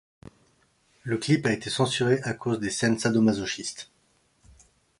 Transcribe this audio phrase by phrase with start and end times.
[1.03, 3.91] Le clip a été censuré à cause des scènes sado-masochistes.